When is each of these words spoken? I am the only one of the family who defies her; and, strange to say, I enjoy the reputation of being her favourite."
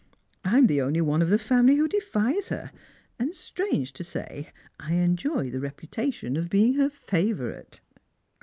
I 0.43 0.57
am 0.57 0.65
the 0.65 0.81
only 0.81 0.99
one 1.01 1.21
of 1.21 1.29
the 1.29 1.37
family 1.37 1.75
who 1.75 1.87
defies 1.87 2.49
her; 2.49 2.71
and, 3.19 3.35
strange 3.35 3.93
to 3.93 4.03
say, 4.03 4.49
I 4.79 4.93
enjoy 4.95 5.51
the 5.51 5.59
reputation 5.59 6.37
of 6.37 6.49
being 6.49 6.73
her 6.73 6.89
favourite." 6.89 7.81